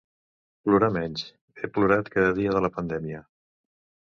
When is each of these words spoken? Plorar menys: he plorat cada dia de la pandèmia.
Plorar 0.67 0.89
menys: 0.95 1.25
he 1.61 1.69
plorat 1.75 2.11
cada 2.17 2.35
dia 2.41 2.57
de 2.57 2.63
la 2.67 2.73
pandèmia. 2.79 3.21